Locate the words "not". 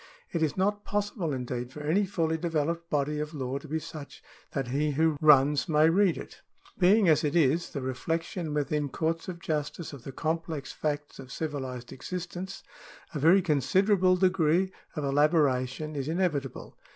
0.57-0.83